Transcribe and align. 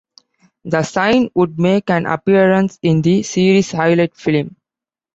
The 0.65 0.81
sign 0.81 1.29
would 1.35 1.59
make 1.59 1.91
an 1.91 2.07
appearance 2.07 2.79
in 2.81 3.03
the 3.03 3.21
Series 3.21 3.71
highlight 3.71 4.15
film. 4.17 4.55